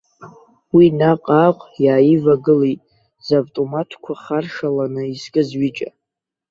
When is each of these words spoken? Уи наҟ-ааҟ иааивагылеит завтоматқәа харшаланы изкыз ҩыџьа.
Уи 0.75 0.85
наҟ-ааҟ 0.99 1.59
иааивагылеит 1.83 2.81
завтоматқәа 3.27 4.13
харшаланы 4.23 5.03
изкыз 5.13 5.49
ҩыџьа. 5.59 5.89